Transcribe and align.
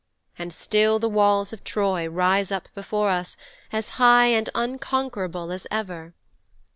And 0.39 0.51
still 0.51 0.97
the 0.97 1.07
walls 1.07 1.53
of 1.53 1.63
Troy 1.63 2.07
rise 2.07 2.51
up 2.51 2.69
before 2.73 3.11
us 3.11 3.37
as 3.71 3.89
high 4.01 4.29
and 4.29 4.47
as 4.49 4.53
unconquerable 4.55 5.51
as 5.51 5.67
ever! 5.69 6.15